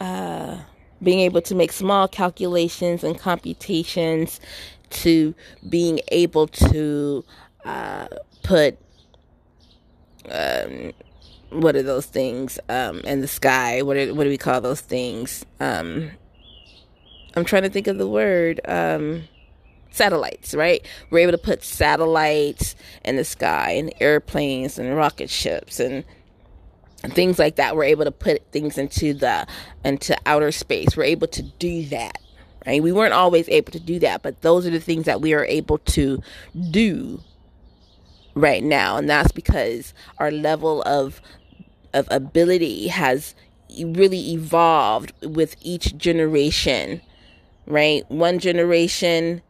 uh, 0.00 0.58
being 1.02 1.20
able 1.20 1.42
to 1.42 1.54
make 1.54 1.72
small 1.72 2.08
calculations 2.08 3.04
and 3.04 3.18
computations 3.18 4.40
to 4.88 5.34
being 5.68 6.00
able 6.08 6.46
to 6.46 7.24
uh, 7.64 8.06
put 8.42 8.78
um, 10.30 10.92
what 11.50 11.76
are 11.76 11.82
those 11.82 12.06
things 12.06 12.58
um, 12.68 13.00
in 13.00 13.20
the 13.20 13.28
sky? 13.28 13.82
What 13.82 13.96
are, 13.96 14.14
what 14.14 14.24
do 14.24 14.30
we 14.30 14.38
call 14.38 14.60
those 14.60 14.80
things? 14.80 15.44
Um, 15.60 16.10
I'm 17.34 17.44
trying 17.44 17.62
to 17.62 17.70
think 17.70 17.86
of 17.86 17.98
the 17.98 18.08
word. 18.08 18.60
Um, 18.66 19.24
satellites, 19.96 20.54
right? 20.54 20.86
We're 21.10 21.20
able 21.20 21.32
to 21.32 21.38
put 21.38 21.64
satellites 21.64 22.76
in 23.04 23.16
the 23.16 23.24
sky 23.24 23.72
and 23.72 23.92
airplanes 24.00 24.78
and 24.78 24.96
rocket 24.96 25.30
ships 25.30 25.80
and 25.80 26.04
things 27.02 27.38
like 27.38 27.56
that. 27.56 27.76
We're 27.76 27.84
able 27.84 28.04
to 28.04 28.10
put 28.12 28.50
things 28.52 28.78
into 28.78 29.14
the 29.14 29.46
into 29.84 30.16
outer 30.26 30.52
space. 30.52 30.96
We're 30.96 31.04
able 31.04 31.28
to 31.28 31.42
do 31.42 31.86
that. 31.86 32.18
Right? 32.66 32.82
We 32.82 32.92
weren't 32.92 33.14
always 33.14 33.48
able 33.48 33.72
to 33.72 33.80
do 33.80 33.98
that, 34.00 34.22
but 34.22 34.42
those 34.42 34.66
are 34.66 34.70
the 34.70 34.80
things 34.80 35.04
that 35.04 35.20
we 35.20 35.34
are 35.34 35.44
able 35.44 35.78
to 35.78 36.20
do 36.70 37.20
right 38.34 38.62
now, 38.62 38.96
and 38.96 39.08
that's 39.08 39.32
because 39.32 39.94
our 40.18 40.30
level 40.30 40.82
of 40.82 41.20
of 41.94 42.08
ability 42.10 42.88
has 42.88 43.34
really 43.84 44.32
evolved 44.32 45.12
with 45.22 45.56
each 45.62 45.96
generation. 45.96 47.00
Right? 47.66 48.08
One 48.10 48.38
generation 48.38 49.42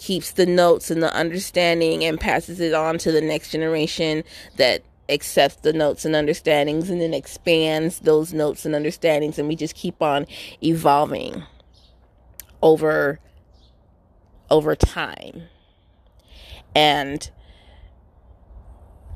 keeps 0.00 0.30
the 0.32 0.46
notes 0.46 0.90
and 0.90 1.02
the 1.02 1.14
understanding 1.14 2.02
and 2.02 2.18
passes 2.18 2.58
it 2.58 2.72
on 2.72 2.96
to 2.96 3.12
the 3.12 3.20
next 3.20 3.50
generation 3.50 4.24
that 4.56 4.82
accepts 5.10 5.56
the 5.56 5.74
notes 5.74 6.06
and 6.06 6.16
understandings 6.16 6.88
and 6.88 7.02
then 7.02 7.12
expands 7.12 7.98
those 7.98 8.32
notes 8.32 8.64
and 8.64 8.74
understandings 8.74 9.38
and 9.38 9.46
we 9.46 9.54
just 9.54 9.74
keep 9.74 10.00
on 10.00 10.26
evolving 10.62 11.42
over 12.62 13.20
over 14.48 14.74
time. 14.74 15.42
And 16.74 17.30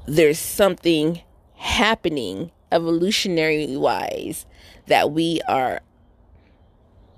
there's 0.06 0.38
something 0.38 1.22
happening 1.54 2.50
evolutionary 2.70 3.74
wise 3.74 4.44
that 4.86 5.12
we 5.12 5.40
are 5.48 5.80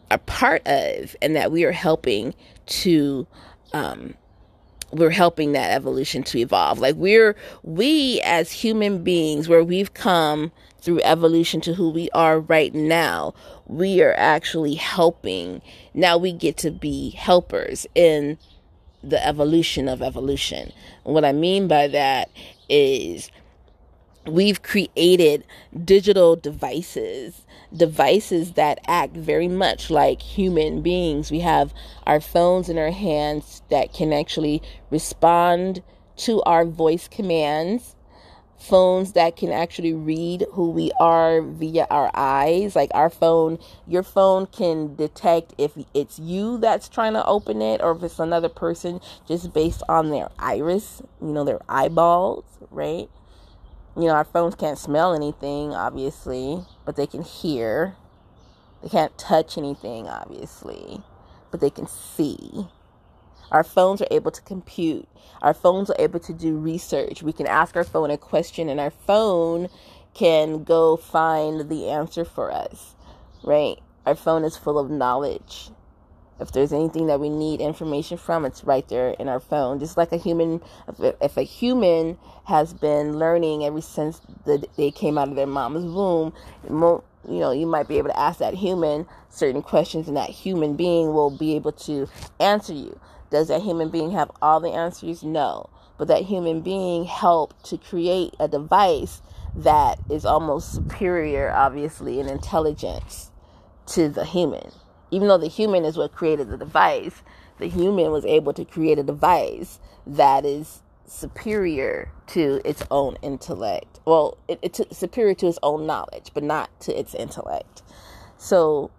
a 0.09 0.19
part 0.19 0.65
of 0.67 1.17
and 1.21 1.35
that 1.35 1.51
we 1.51 1.65
are 1.65 1.73
helping 1.73 2.33
to 2.67 3.27
um, 3.77 4.15
we're 4.93 5.11
helping 5.11 5.53
that 5.53 5.71
evolution 5.73 6.23
to 6.25 6.39
evolve. 6.39 6.79
Like 6.79 6.97
we're 6.97 7.37
we 7.63 8.21
as 8.25 8.53
human 8.53 9.03
beings 9.03 9.49
where 9.49 9.65
we've 9.65 9.93
come 9.95 10.53
through 10.81 11.01
evolution 11.03 11.61
to 11.63 11.75
who 11.75 11.91
we 11.91 12.09
are 12.11 12.39
right 12.39 12.73
now, 12.75 13.35
we 13.67 14.01
are 14.03 14.15
actually 14.17 14.75
helping. 14.75 15.61
Now 15.95 16.17
we 16.17 16.33
get 16.33 16.57
to 16.59 16.71
be 16.71 17.11
helpers 17.11 17.87
in 17.95 18.39
the 19.03 19.25
evolution 19.25 19.89
of 19.89 20.03
evolution. 20.03 20.73
What 21.03 21.25
I 21.25 21.33
mean 21.33 21.69
by 21.69 21.89
that 21.89 22.31
is 22.69 23.31
we've 24.29 24.63
created 24.63 25.45
digital 25.85 26.37
devices 26.37 27.43
devices 27.77 28.53
that 28.53 28.79
act 28.87 29.17
very 29.17 29.49
much 29.49 29.91
like 29.91 30.23
human 30.23 30.83
beings 30.83 31.31
we 31.31 31.41
have 31.41 31.73
our 32.07 32.21
phones 32.21 32.69
in 32.69 32.79
our 32.79 32.91
hands 32.91 33.63
that 33.71 33.93
can 33.93 34.13
actually 34.13 34.63
respond 34.91 35.83
to 36.17 36.43
our 36.43 36.65
voice 36.65 37.09
commands 37.09 37.97
phones 38.59 39.13
that 39.13 39.37
can 39.37 39.53
actually 39.53 39.93
read 39.93 40.47
who 40.53 40.71
we 40.71 40.91
are 40.99 41.43
via 41.43 41.87
our 41.91 42.11
eyes. 42.15 42.75
Like 42.75 42.91
our 42.95 43.11
phone, 43.11 43.59
your 43.87 44.03
phone 44.03 44.47
can 44.47 44.97
detect 44.97 45.55
if 45.59 45.73
it's 45.95 46.19
you 46.19 46.59
that's 46.59 46.89
trying 46.89 47.13
to 47.15 47.27
open 47.27 47.63
it 47.63 47.81
or 47.81 47.93
if 47.93 48.03
it's 48.03 48.19
another 48.19 48.49
person 48.49 49.01
just 49.27 49.53
based 49.53 49.83
on 49.89 50.11
their 50.11 50.31
iris, 50.39 51.03
you 51.21 51.29
know, 51.29 51.45
their 51.45 51.61
eyeballs, 51.69 52.45
right? 52.71 53.09
You 53.97 54.05
know, 54.09 54.15
our 54.15 54.25
phones 54.25 54.55
can't 54.55 54.79
smell 54.79 55.15
anything, 55.15 55.73
obviously, 55.73 56.63
but 56.85 56.97
they 56.97 57.07
can 57.07 57.23
hear. 57.23 57.97
They 58.83 58.91
can't 58.91 59.17
touch 59.17 59.57
anything, 59.57 60.07
obviously, 60.07 61.01
but 61.51 61.61
they 61.61 61.71
can 61.71 61.87
see. 61.87 62.69
Our 63.51 63.65
phones 63.65 64.03
are 64.03 64.09
able 64.11 64.33
to 64.33 64.43
compute. 64.43 65.09
Our 65.41 65.55
phones 65.55 65.89
are 65.89 65.97
able 65.99 66.21
to 66.21 66.35
do 66.35 66.59
research. 66.59 67.23
We 67.23 67.33
can 67.33 67.47
ask 67.47 67.75
our 67.75 67.85
phone 67.85 68.11
a 68.11 68.19
question 68.19 68.69
and 68.69 68.81
our 68.81 68.91
phone 68.91 69.69
can 70.15 70.65
go 70.65 70.97
find 70.97 71.71
the 71.71 71.89
answer 71.89 72.25
for 72.25 72.51
us, 72.53 72.97
right? 73.45 73.79
Our 74.05 74.15
phone 74.15 74.45
is 74.45 74.57
full 74.59 74.79
of 74.79 74.91
knowledge. 74.91 75.71
If 76.39 76.53
there's 76.53 76.73
anything 76.73 77.07
that 77.07 77.19
we 77.19 77.31
need 77.31 77.61
information 77.61 78.19
from, 78.19 78.45
it's 78.45 78.65
right 78.65 78.87
there 78.89 79.11
in 79.11 79.29
our 79.29 79.41
phone. 79.41 79.79
Just 79.79 79.97
like 79.97 80.13
a 80.13 80.17
human, 80.17 80.61
if 80.99 81.37
a 81.37 81.43
human 81.43 82.19
has 82.45 82.75
been 82.75 83.19
learning 83.19 83.65
ever 83.65 83.81
since 83.81 84.21
the, 84.45 84.65
they 84.77 84.91
came 84.91 85.17
out 85.17 85.29
of 85.29 85.37
their 85.37 85.47
mom's 85.47 85.85
womb, 85.85 86.33
you 86.69 87.39
know, 87.39 87.51
you 87.51 87.67
might 87.67 87.89
be 87.89 87.99
able 87.99 88.11
to 88.11 88.19
ask 88.19 88.39
that 88.39 88.55
human 88.55 89.07
certain 89.31 89.63
questions, 89.63 90.09
and 90.09 90.17
that 90.17 90.31
human 90.31 90.77
being 90.77 91.13
will 91.13 91.31
be 91.31 91.57
able 91.57 91.73
to 91.73 92.09
answer 92.39 92.73
you. 92.73 92.99
Does 93.31 93.49
that 93.49 93.63
human 93.63 93.89
being 93.91 94.13
have 94.13 94.31
all 94.41 94.61
the 94.61 94.71
answers? 94.71 95.23
No. 95.23 95.69
But 95.99 96.09
that 96.09 96.23
human 96.23 96.61
being 96.61 97.05
helped 97.05 97.65
to 97.67 97.79
create 97.79 98.35
a 98.39 98.49
device 98.49 99.23
that 99.55 99.99
is 100.11 100.25
almost 100.25 100.73
superior, 100.73 101.51
obviously, 101.51 102.21
in 102.21 102.29
intelligence 102.29 103.31
to 103.87 104.09
the 104.09 104.25
human. 104.25 104.71
Even 105.11 105.29
though 105.29 105.39
the 105.39 105.49
human 105.49 105.85
is 105.85 105.97
what 105.97 106.13
created 106.13 106.51
the 106.51 106.57
device, 106.57 107.23
the 107.59 107.69
human 107.69 108.11
was 108.11 108.25
able 108.25 108.53
to 108.53 108.65
create 108.65 108.99
a 108.99 109.03
device 109.03 109.79
that 110.07 110.45
is 110.45 110.83
superior 111.07 112.11
to 112.27 112.61
its 112.65 112.83
own 112.91 113.17
intellect. 113.23 114.01
Well, 114.05 114.37
it, 114.49 114.59
it's 114.63 114.81
superior 114.97 115.35
to 115.35 115.47
its 115.47 115.59
own 115.63 115.87
knowledge, 115.87 116.31
but 116.35 116.43
not 116.43 116.81
to 116.81 116.99
its 116.99 117.15
intellect. 117.15 117.83
So 118.37 118.91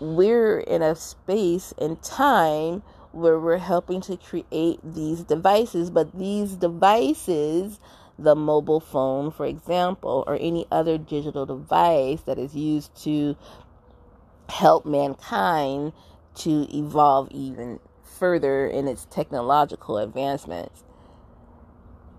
we're 0.00 0.60
in 0.60 0.82
a 0.82 0.94
space 0.94 1.74
and 1.78 2.00
time 2.02 2.82
where 3.12 3.38
we're 3.38 3.58
helping 3.58 4.00
to 4.02 4.16
create 4.16 4.78
these 4.84 5.24
devices, 5.24 5.90
but 5.90 6.16
these 6.16 6.52
devices, 6.52 7.80
the 8.18 8.36
mobile 8.36 8.80
phone, 8.80 9.30
for 9.30 9.46
example, 9.46 10.24
or 10.26 10.36
any 10.40 10.66
other 10.70 10.98
digital 10.98 11.46
device 11.46 12.20
that 12.22 12.38
is 12.38 12.54
used 12.54 12.94
to 13.02 13.36
help 14.48 14.86
mankind 14.86 15.92
to 16.34 16.66
evolve 16.74 17.28
even 17.30 17.80
further 18.02 18.66
in 18.66 18.88
its 18.88 19.06
technological 19.10 19.98
advancements, 19.98 20.84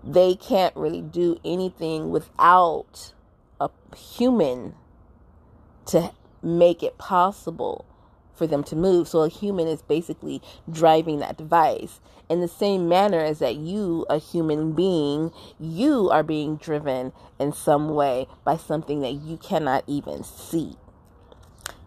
they 0.02 0.34
can't 0.34 0.74
really 0.76 1.02
do 1.02 1.38
anything 1.44 2.10
without 2.10 3.12
a 3.60 3.68
human 3.96 4.74
to 5.86 6.12
make 6.42 6.82
it 6.82 6.96
possible 6.96 7.84
for 8.34 8.46
them 8.46 8.64
to 8.64 8.74
move. 8.74 9.06
So 9.06 9.20
a 9.20 9.28
human 9.28 9.66
is 9.68 9.82
basically 9.82 10.40
driving 10.70 11.18
that 11.18 11.36
device. 11.36 12.00
In 12.30 12.40
the 12.40 12.48
same 12.48 12.88
manner 12.88 13.18
as 13.18 13.40
that 13.40 13.56
you, 13.56 14.06
a 14.08 14.18
human 14.18 14.72
being, 14.72 15.32
you 15.58 16.08
are 16.08 16.22
being 16.22 16.56
driven 16.56 17.12
in 17.38 17.52
some 17.52 17.90
way 17.94 18.26
by 18.44 18.56
something 18.56 19.00
that 19.00 19.12
you 19.12 19.36
cannot 19.36 19.84
even 19.86 20.24
see. 20.24 20.76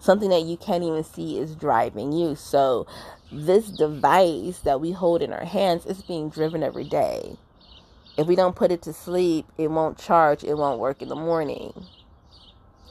Something 0.03 0.29
that 0.31 0.43
you 0.43 0.57
can't 0.57 0.83
even 0.83 1.05
see 1.05 1.39
is 1.39 1.55
driving 1.55 2.11
you. 2.13 2.35
So 2.35 2.87
this 3.31 3.69
device 3.69 4.59
that 4.59 4.81
we 4.81 4.91
hold 4.91 5.23
in 5.23 5.33
our 5.33 5.45
hands 5.45 5.85
is 5.87 6.03
being 6.03 6.29
driven 6.29 6.63
every 6.63 6.85
day. 6.85 7.37
If 8.17 8.27
we 8.27 8.35
don't 8.35 8.55
put 8.55 8.71
it 8.71 8.83
to 8.83 8.93
sleep, 8.93 9.47
it 9.57 9.71
won't 9.71 9.97
charge, 9.97 10.43
it 10.43 10.55
won't 10.55 10.79
work 10.79 11.01
in 11.01 11.09
the 11.09 11.15
morning 11.15 11.73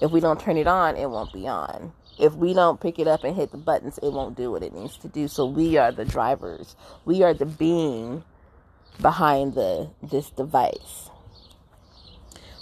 if 0.02 0.10
we 0.10 0.20
don't 0.20 0.40
turn 0.40 0.56
it 0.56 0.66
on, 0.66 0.96
it 0.96 1.08
won't 1.08 1.32
be 1.32 1.46
on. 1.46 1.92
If 2.18 2.34
we 2.34 2.54
don't 2.54 2.80
pick 2.80 2.98
it 2.98 3.06
up 3.06 3.24
and 3.24 3.36
hit 3.36 3.52
the 3.52 3.56
buttons, 3.56 3.98
it 4.02 4.12
won't 4.12 4.36
do 4.36 4.50
what 4.50 4.64
it 4.64 4.74
needs 4.74 4.96
to 4.98 5.08
do. 5.08 5.28
So 5.28 5.46
we 5.46 5.76
are 5.78 5.92
the 5.92 6.04
drivers. 6.04 6.76
We 7.04 7.22
are 7.22 7.32
the 7.32 7.46
being 7.46 8.24
behind 9.00 9.54
the 9.54 9.90
this 10.02 10.30
device. 10.30 11.10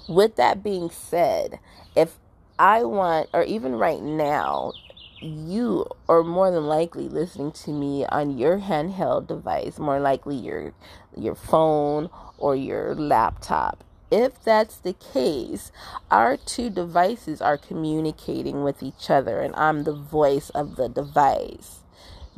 With 0.09 0.37
that 0.37 0.63
being 0.63 0.91
said, 0.91 1.61
if 1.97 2.19
I 2.61 2.85
want 2.85 3.29
or 3.33 3.42
even 3.42 3.75
right 3.75 4.03
now, 4.03 4.75
you 5.20 5.87
are 6.09 6.23
more 6.23 6.51
than 6.51 6.66
likely 6.66 7.09
listening 7.09 7.53
to 7.53 7.70
me 7.70 8.05
on 8.07 8.37
your 8.37 8.59
handheld 8.59 9.27
device, 9.27 9.79
more 9.79 9.99
likely 9.99 10.37
your 10.37 10.75
your 11.16 11.35
phone 11.35 12.11
or 12.38 12.55
your 12.55 12.94
laptop 12.94 13.83
if 14.11 14.42
that's 14.42 14.77
the 14.77 14.92
case, 14.92 15.70
our 16.11 16.37
two 16.37 16.68
devices 16.68 17.40
are 17.40 17.57
communicating 17.57 18.64
with 18.64 18.83
each 18.83 19.09
other, 19.09 19.40
and 19.40 19.55
I'm 19.55 19.85
the 19.85 19.94
voice 19.94 20.51
of 20.51 20.77
the 20.77 20.88
device. 20.88 21.81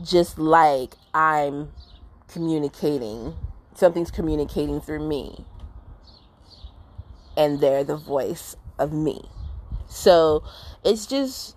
Just 0.02 0.38
like 0.38 0.96
I'm 1.14 1.72
communicating, 2.28 3.34
something's 3.74 4.10
communicating 4.10 4.80
through 4.80 5.06
me, 5.06 5.46
and 7.36 7.60
they're 7.60 7.84
the 7.84 7.96
voice 7.96 8.54
of 8.78 8.92
me. 8.92 9.22
So 9.92 10.42
it's 10.84 11.06
just 11.06 11.54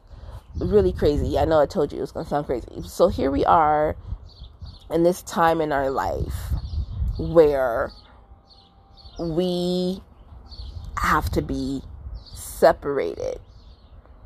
really 0.60 0.91
crazy. 0.91 1.39
I 1.39 1.45
know 1.45 1.60
I 1.60 1.65
told 1.65 1.91
you 1.91 2.00
it 2.00 2.02
was 2.02 2.12
going 2.12 2.26
to 2.26 2.30
sound 2.30 2.45
crazy. 2.45 2.67
So 2.84 3.08
here 3.08 3.32
we 3.32 3.45
are 3.45 3.95
in 4.91 5.04
this 5.04 5.21
time 5.24 5.62
in 5.62 5.71
our 5.71 5.89
life 5.89 6.36
where 7.17 7.91
we 9.17 10.02
have 10.98 11.30
to 11.32 11.41
be 11.41 11.82
separated 12.34 13.39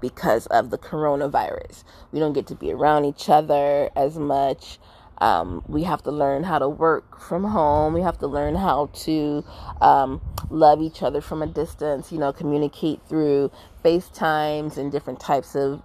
because 0.02 0.48
of 0.48 0.72
the 0.72 0.78
coronavirus. 0.78 1.84
We 2.12 2.20
don't 2.20 2.34
get 2.34 2.48
to 2.48 2.56
be 2.56 2.72
around 2.72 3.06
each 3.06 3.30
other 3.30 3.92
as 3.96 4.18
much. 4.18 4.80
Um, 5.22 5.64
we 5.68 5.84
have 5.84 6.04
to 6.04 6.12
learn 6.12 6.44
how 6.44 6.60
to 6.60 6.70
work 6.70 7.20
from 7.20 7.44
home. 7.44 7.94
We 7.94 8.02
have 8.02 8.18
to 8.20 8.28
learn 8.28 8.56
how 8.56 8.90
to 9.06 9.44
um, 9.82 10.22
love 10.50 10.82
each 10.82 11.04
other 11.04 11.22
from 11.22 11.42
a 11.42 11.48
distance, 11.48 12.12
you 12.12 12.18
know, 12.20 12.32
communicate 12.32 13.02
through 13.08 13.52
FaceTimes 13.84 14.78
and 14.78 14.92
different 14.92 15.20
types 15.20 15.56
of 15.56 15.82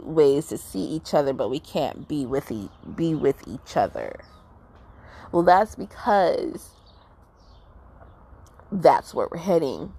ways 0.00 0.46
to 0.46 0.58
see 0.58 0.80
each 0.84 1.14
other, 1.14 1.32
but 1.32 1.50
we 1.50 1.60
can't 1.60 2.08
be 2.08 2.24
with 2.24 2.50
e- 2.50 2.70
be 2.94 3.14
with 3.14 3.46
each 3.46 3.76
other. 3.76 4.20
Well, 5.32 5.42
that's 5.42 5.74
because 5.74 6.70
that's 8.72 9.14
where 9.14 9.28
we're 9.30 9.38
heading 9.38 9.92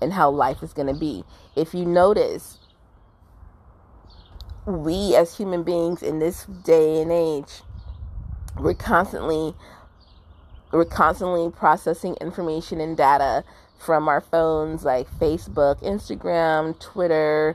and 0.00 0.12
how 0.12 0.30
life 0.30 0.62
is 0.62 0.72
going 0.72 0.92
to 0.92 0.98
be. 0.98 1.24
If 1.56 1.74
you 1.74 1.84
notice, 1.84 2.58
we 4.66 5.16
as 5.16 5.36
human 5.36 5.62
beings 5.62 6.02
in 6.02 6.18
this 6.18 6.44
day 6.44 7.00
and 7.02 7.10
age, 7.10 7.62
we're 8.58 8.74
constantly 8.74 9.54
we're 10.72 10.84
constantly 10.84 11.50
processing 11.50 12.16
information 12.20 12.80
and 12.80 12.96
data 12.96 13.44
from 13.78 14.08
our 14.08 14.20
phones 14.20 14.84
like 14.84 15.08
Facebook, 15.18 15.80
Instagram, 15.82 16.78
Twitter, 16.80 17.54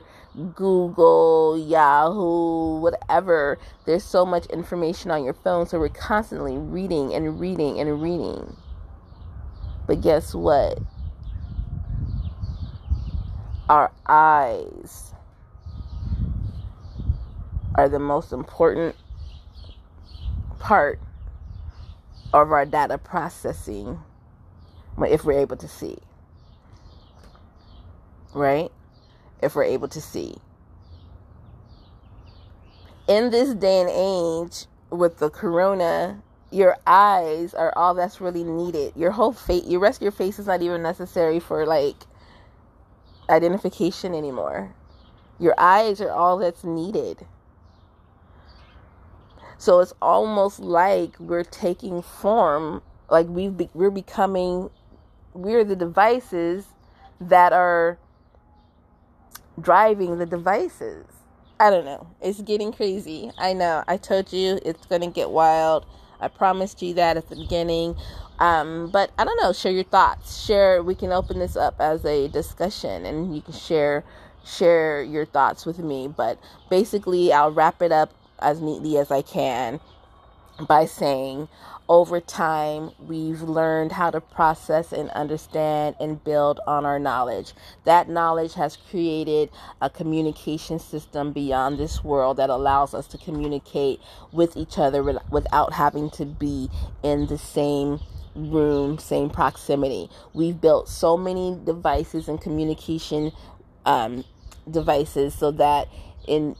Google, 0.54 1.58
Yahoo, 1.58 2.80
whatever. 2.80 3.58
There's 3.84 4.04
so 4.04 4.24
much 4.24 4.46
information 4.46 5.10
on 5.10 5.24
your 5.24 5.34
phone, 5.34 5.66
so 5.66 5.78
we're 5.78 5.88
constantly 5.88 6.56
reading 6.56 7.12
and 7.12 7.38
reading 7.38 7.78
and 7.78 8.00
reading. 8.00 8.56
But 9.86 10.00
guess 10.00 10.34
what? 10.34 10.78
Our 13.68 13.92
eyes 14.06 15.12
are 17.74 17.88
the 17.88 17.98
most 17.98 18.32
important 18.32 18.96
part 20.62 21.00
of 22.32 22.52
our 22.52 22.64
data 22.64 22.96
processing 22.96 23.98
if 25.08 25.24
we're 25.24 25.40
able 25.40 25.56
to 25.56 25.66
see. 25.68 25.98
Right? 28.32 28.70
If 29.42 29.56
we're 29.56 29.64
able 29.64 29.88
to 29.88 30.00
see. 30.00 30.36
In 33.08 33.30
this 33.30 33.54
day 33.54 33.80
and 33.80 33.90
age, 33.90 34.66
with 34.88 35.18
the 35.18 35.30
corona, 35.30 36.22
your 36.52 36.76
eyes 36.86 37.54
are 37.54 37.72
all 37.76 37.94
that's 37.94 38.20
really 38.20 38.44
needed. 38.44 38.92
Your 38.94 39.10
whole 39.10 39.32
face, 39.32 39.66
your 39.66 39.80
rest 39.80 39.98
of 39.98 40.02
your 40.02 40.12
face 40.12 40.38
is 40.38 40.46
not 40.46 40.62
even 40.62 40.82
necessary 40.82 41.40
for 41.40 41.66
like 41.66 41.96
identification 43.28 44.14
anymore. 44.14 44.74
Your 45.40 45.54
eyes 45.58 46.00
are 46.00 46.12
all 46.12 46.38
that's 46.38 46.62
needed. 46.62 47.26
So 49.62 49.78
it's 49.78 49.94
almost 50.02 50.58
like 50.58 51.14
we're 51.20 51.44
taking 51.44 52.02
form, 52.02 52.82
like 53.08 53.28
we 53.28 53.46
be, 53.46 53.70
we're 53.74 53.92
becoming, 53.92 54.70
we're 55.34 55.62
the 55.62 55.76
devices 55.76 56.66
that 57.20 57.52
are 57.52 57.96
driving 59.60 60.18
the 60.18 60.26
devices. 60.26 61.06
I 61.60 61.70
don't 61.70 61.84
know. 61.84 62.08
It's 62.20 62.40
getting 62.40 62.72
crazy. 62.72 63.30
I 63.38 63.52
know. 63.52 63.84
I 63.86 63.98
told 63.98 64.32
you 64.32 64.58
it's 64.64 64.84
going 64.86 65.02
to 65.02 65.06
get 65.06 65.30
wild. 65.30 65.86
I 66.18 66.26
promised 66.26 66.82
you 66.82 66.94
that 66.94 67.16
at 67.16 67.28
the 67.28 67.36
beginning. 67.36 67.94
Um, 68.40 68.90
but 68.90 69.12
I 69.16 69.22
don't 69.22 69.40
know. 69.40 69.52
Share 69.52 69.70
your 69.70 69.84
thoughts. 69.84 70.44
Share. 70.44 70.82
We 70.82 70.96
can 70.96 71.12
open 71.12 71.38
this 71.38 71.54
up 71.54 71.76
as 71.78 72.04
a 72.04 72.26
discussion, 72.26 73.06
and 73.06 73.32
you 73.32 73.42
can 73.42 73.54
share 73.54 74.02
share 74.44 75.04
your 75.04 75.24
thoughts 75.24 75.64
with 75.64 75.78
me. 75.78 76.08
But 76.08 76.40
basically, 76.68 77.32
I'll 77.32 77.52
wrap 77.52 77.80
it 77.80 77.92
up 77.92 78.12
as 78.42 78.60
neatly 78.60 78.98
as 78.98 79.10
I 79.10 79.22
can 79.22 79.80
by 80.68 80.84
saying 80.84 81.48
over 81.88 82.20
time 82.20 82.90
we've 82.98 83.42
learned 83.42 83.92
how 83.92 84.10
to 84.10 84.20
process 84.20 84.92
and 84.92 85.10
understand 85.10 85.96
and 86.00 86.22
build 86.22 86.60
on 86.66 86.86
our 86.86 86.98
knowledge. 86.98 87.52
That 87.84 88.08
knowledge 88.08 88.54
has 88.54 88.76
created 88.76 89.50
a 89.80 89.90
communication 89.90 90.78
system 90.78 91.32
beyond 91.32 91.78
this 91.78 92.04
world 92.04 92.36
that 92.36 92.50
allows 92.50 92.94
us 92.94 93.06
to 93.08 93.18
communicate 93.18 94.00
with 94.30 94.56
each 94.56 94.78
other 94.78 95.02
without 95.30 95.72
having 95.72 96.10
to 96.10 96.24
be 96.24 96.70
in 97.02 97.26
the 97.26 97.38
same 97.38 98.00
room, 98.34 98.98
same 98.98 99.28
proximity. 99.28 100.08
We've 100.32 100.58
built 100.60 100.88
so 100.88 101.16
many 101.16 101.58
devices 101.64 102.28
and 102.28 102.40
communication 102.40 103.32
um, 103.84 104.24
devices 104.70 105.34
so 105.34 105.50
that 105.52 105.88
in 106.26 106.56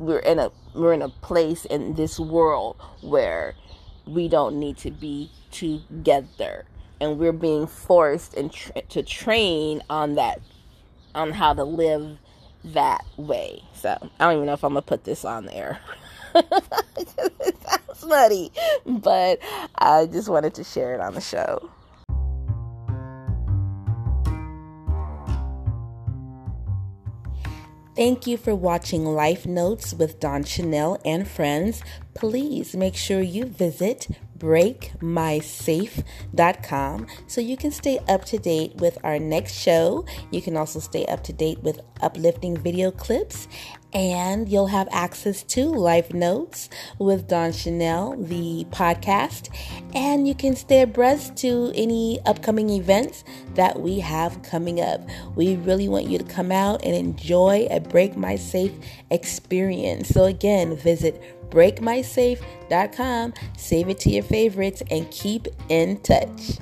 we're 0.00 0.18
in 0.18 0.38
a 0.38 0.50
we're 0.74 0.94
in 0.94 1.02
a 1.02 1.08
place 1.08 1.64
in 1.66 1.94
this 1.94 2.18
world 2.18 2.76
where 3.02 3.54
we 4.06 4.28
don't 4.28 4.58
need 4.58 4.76
to 4.78 4.90
be 4.90 5.30
together. 5.52 6.64
And 7.00 7.18
we're 7.18 7.32
being 7.32 7.66
forced 7.66 8.34
and 8.34 8.52
tra- 8.52 8.82
to 8.82 9.02
train 9.02 9.82
on 9.88 10.16
that 10.16 10.40
on 11.14 11.32
how 11.32 11.54
to 11.54 11.64
live 11.64 12.18
that 12.64 13.04
way. 13.16 13.62
So 13.74 13.96
i 14.18 14.24
don't 14.24 14.34
even 14.34 14.46
know 14.46 14.52
if 14.54 14.64
i'm 14.64 14.72
gonna 14.72 14.82
put 14.82 15.04
this 15.04 15.24
on 15.24 15.46
there. 15.46 15.78
It 17.42 17.56
sounds 17.62 18.04
funny 18.08 18.52
but 18.86 19.40
i 19.74 20.06
just 20.06 20.28
wanted 20.28 20.54
to 20.54 20.64
share 20.64 20.94
it 20.94 21.00
on 21.00 21.14
the 21.14 21.20
show 21.20 21.70
Thank 28.00 28.26
you 28.26 28.38
for 28.38 28.54
watching 28.54 29.04
Life 29.04 29.44
Notes 29.44 29.92
with 29.92 30.20
Dawn 30.20 30.42
Chanel 30.42 30.98
and 31.04 31.28
friends. 31.28 31.82
Please 32.14 32.74
make 32.74 32.96
sure 32.96 33.20
you 33.20 33.44
visit 33.44 34.08
breakmysafe.com 34.40 37.06
so 37.28 37.40
you 37.40 37.56
can 37.56 37.70
stay 37.70 38.00
up 38.08 38.24
to 38.24 38.38
date 38.38 38.74
with 38.76 38.98
our 39.04 39.20
next 39.20 39.54
show. 39.54 40.04
You 40.32 40.42
can 40.42 40.56
also 40.56 40.80
stay 40.80 41.06
up 41.06 41.22
to 41.24 41.32
date 41.32 41.62
with 41.62 41.80
uplifting 42.00 42.56
video 42.56 42.90
clips 42.90 43.46
and 43.92 44.48
you'll 44.48 44.68
have 44.68 44.88
access 44.92 45.42
to 45.42 45.64
Life 45.64 46.14
Notes 46.14 46.68
with 46.98 47.28
Dawn 47.28 47.52
Chanel, 47.52 48.16
the 48.16 48.66
podcast, 48.70 49.48
and 49.94 50.28
you 50.28 50.34
can 50.34 50.54
stay 50.54 50.82
abreast 50.82 51.36
to 51.38 51.72
any 51.74 52.20
upcoming 52.24 52.70
events 52.70 53.24
that 53.54 53.80
we 53.80 54.00
have 54.00 54.42
coming 54.42 54.80
up. 54.80 55.00
We 55.34 55.56
really 55.56 55.88
want 55.88 56.06
you 56.06 56.18
to 56.18 56.24
come 56.24 56.52
out 56.52 56.84
and 56.84 56.94
enjoy 56.94 57.66
a 57.70 57.80
Break 57.80 58.16
My 58.16 58.36
Safe 58.36 58.72
experience. 59.10 60.08
So, 60.08 60.24
again, 60.24 60.76
visit 60.76 61.39
breakmysafe.com, 61.50 63.34
save 63.56 63.88
it 63.88 63.98
to 64.00 64.10
your 64.10 64.22
favorites, 64.22 64.82
and 64.90 65.10
keep 65.10 65.48
in 65.68 66.00
touch. 66.00 66.58